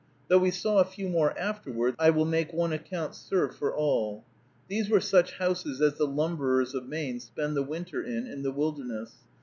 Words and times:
Though 0.29 0.39
we 0.39 0.49
saw 0.49 0.79
a 0.79 0.83
few 0.83 1.07
more 1.07 1.37
afterwards, 1.37 1.95
I 1.99 2.09
will 2.09 2.25
make 2.25 2.51
one 2.51 2.73
account 2.73 3.13
serve 3.13 3.55
for 3.55 3.71
all. 3.71 4.25
These 4.67 4.89
were 4.89 4.99
such 4.99 5.33
houses 5.33 5.79
as 5.79 5.93
the 5.93 6.07
lumberers 6.07 6.73
of 6.73 6.87
Maine 6.89 7.19
spend 7.19 7.55
the 7.55 7.61
winter 7.61 8.01
in, 8.03 8.25
in 8.25 8.41
the 8.41 8.51
wilderness. 8.51 9.13